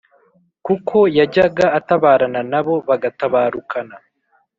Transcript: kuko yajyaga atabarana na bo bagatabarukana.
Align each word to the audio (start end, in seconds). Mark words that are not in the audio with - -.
kuko 0.65 0.97
yajyaga 1.17 1.65
atabarana 1.79 2.41
na 2.51 2.61
bo 2.65 2.75
bagatabarukana. 2.87 3.95